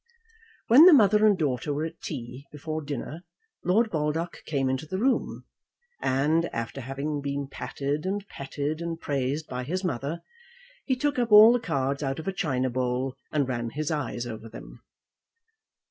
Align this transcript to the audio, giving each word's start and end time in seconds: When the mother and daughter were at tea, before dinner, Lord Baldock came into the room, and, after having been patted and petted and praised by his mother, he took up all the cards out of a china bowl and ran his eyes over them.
When 0.67 0.87
the 0.87 0.93
mother 0.93 1.27
and 1.27 1.37
daughter 1.37 1.71
were 1.71 1.85
at 1.85 2.01
tea, 2.01 2.47
before 2.51 2.81
dinner, 2.81 3.21
Lord 3.63 3.91
Baldock 3.91 4.41
came 4.47 4.67
into 4.67 4.87
the 4.87 4.97
room, 4.97 5.45
and, 6.01 6.45
after 6.45 6.81
having 6.81 7.21
been 7.21 7.47
patted 7.47 8.07
and 8.07 8.27
petted 8.27 8.81
and 8.81 8.99
praised 8.99 9.45
by 9.47 9.63
his 9.63 9.83
mother, 9.83 10.21
he 10.85 10.95
took 10.95 11.19
up 11.19 11.31
all 11.31 11.53
the 11.53 11.59
cards 11.59 12.01
out 12.01 12.17
of 12.17 12.27
a 12.27 12.33
china 12.33 12.71
bowl 12.71 13.15
and 13.31 13.47
ran 13.47 13.69
his 13.69 13.91
eyes 13.91 14.25
over 14.25 14.49
them. 14.49 14.81